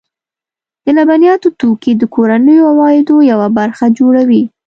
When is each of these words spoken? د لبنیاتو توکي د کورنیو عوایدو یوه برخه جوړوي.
د 0.83 0.87
لبنیاتو 0.97 1.49
توکي 1.59 1.91
د 1.97 2.03
کورنیو 2.13 2.69
عوایدو 2.71 3.15
یوه 3.31 3.47
برخه 3.57 3.85
جوړوي. 3.97 4.43